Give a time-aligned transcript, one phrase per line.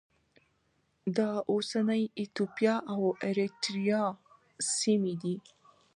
[1.15, 1.19] د
[1.51, 4.03] اوسنۍ ایتوپیا او اریتریا
[4.77, 5.35] سیمې دي.